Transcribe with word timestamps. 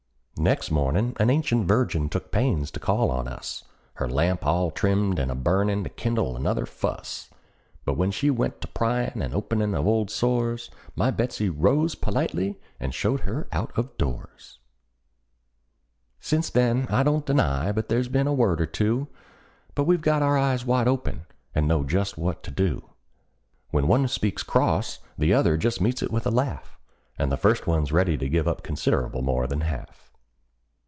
Next 0.37 0.71
mornin' 0.71 1.13
an 1.19 1.29
ancient 1.29 1.67
virgin 1.67 2.09
took 2.09 2.31
pains 2.31 2.71
to 2.71 2.79
call 2.79 3.11
on 3.11 3.27
us, 3.27 3.63
Her 3.95 4.09
lamp 4.09 4.43
all 4.43 4.71
trimmed 4.71 5.19
and 5.19 5.29
a 5.29 5.35
burnin' 5.35 5.83
to 5.83 5.89
kindle 5.91 6.35
another 6.35 6.65
fuss; 6.65 7.29
But 7.85 7.93
when 7.95 8.09
she 8.09 8.31
went 8.31 8.59
to 8.61 8.67
pryin' 8.67 9.21
and 9.21 9.35
openin' 9.35 9.75
of 9.75 9.85
old 9.85 10.09
sores, 10.09 10.71
My 10.95 11.11
Betsey 11.11 11.47
rose 11.47 11.93
politely, 11.93 12.59
and 12.79 12.91
showed 12.91 13.19
her 13.19 13.47
out 13.51 13.71
of 13.77 13.95
doors. 13.99 14.57
"MY 16.23 16.37
BETSEY 16.39 16.39
ROSE 16.39 16.49
POLITELY, 16.51 16.79
AND 16.87 16.87
SHOWED 16.87 16.87
HER 16.87 16.87
OUT 16.87 16.87
OF 16.87 16.87
DOORS." 16.87 16.87
Since 16.87 16.87
then 16.87 16.87
I 16.89 17.03
don't 17.03 17.25
deny 17.27 17.71
but 17.71 17.89
there's 17.89 18.07
been 18.09 18.25
a 18.25 18.33
word 18.33 18.59
or 18.59 18.65
two; 18.65 19.09
But 19.75 19.83
we've 19.83 20.01
got 20.01 20.23
our 20.23 20.39
eyes 20.39 20.65
wide 20.65 20.87
open, 20.87 21.27
and 21.53 21.67
know 21.67 21.83
just 21.83 22.17
what 22.17 22.41
to 22.41 22.49
do: 22.49 22.89
When 23.69 23.87
one 23.87 24.07
speaks 24.07 24.41
cross 24.41 24.97
the 25.19 25.35
other 25.35 25.55
just 25.55 25.79
meets 25.81 26.01
it 26.01 26.11
with 26.11 26.25
a 26.25 26.31
laugh, 26.31 26.79
And 27.19 27.31
the 27.31 27.37
first 27.37 27.67
one's 27.67 27.91
ready 27.91 28.17
to 28.17 28.27
give 28.27 28.47
up 28.47 28.63
considerable 28.63 29.21
more 29.21 29.45
than 29.45 29.61
half. 29.61 30.07